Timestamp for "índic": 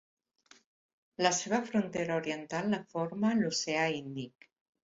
4.03-4.53